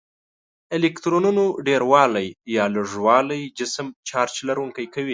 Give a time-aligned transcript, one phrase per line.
[0.77, 5.09] الکترونونو ډیروالی یا لږوالی جسم چارج لرونکی کوي.